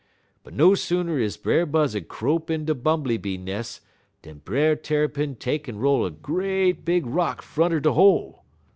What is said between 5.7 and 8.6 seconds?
roll a great big rock front er de hole.